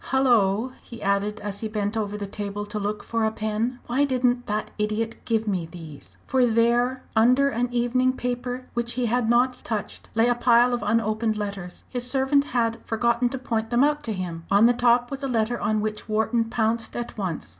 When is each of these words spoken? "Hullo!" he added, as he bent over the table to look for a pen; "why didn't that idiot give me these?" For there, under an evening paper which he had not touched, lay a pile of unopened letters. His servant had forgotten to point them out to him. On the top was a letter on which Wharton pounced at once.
"Hullo!" 0.09 0.69
he 0.81 0.99
added, 0.99 1.39
as 1.41 1.59
he 1.59 1.67
bent 1.67 1.95
over 1.95 2.17
the 2.17 2.25
table 2.25 2.65
to 2.65 2.79
look 2.79 3.03
for 3.03 3.23
a 3.23 3.29
pen; 3.31 3.77
"why 3.85 4.03
didn't 4.03 4.47
that 4.47 4.71
idiot 4.79 5.15
give 5.25 5.47
me 5.47 5.67
these?" 5.67 6.17
For 6.25 6.43
there, 6.47 7.03
under 7.15 7.49
an 7.49 7.71
evening 7.71 8.13
paper 8.13 8.65
which 8.73 8.93
he 8.93 9.05
had 9.05 9.29
not 9.29 9.63
touched, 9.63 10.09
lay 10.15 10.27
a 10.27 10.33
pile 10.33 10.73
of 10.73 10.81
unopened 10.81 11.37
letters. 11.37 11.83
His 11.87 12.09
servant 12.09 12.45
had 12.45 12.79
forgotten 12.83 13.29
to 13.29 13.37
point 13.37 13.69
them 13.69 13.83
out 13.83 14.01
to 14.05 14.13
him. 14.13 14.43
On 14.49 14.65
the 14.65 14.73
top 14.73 15.11
was 15.11 15.21
a 15.21 15.27
letter 15.27 15.59
on 15.61 15.81
which 15.81 16.09
Wharton 16.09 16.45
pounced 16.45 16.95
at 16.95 17.15
once. 17.15 17.49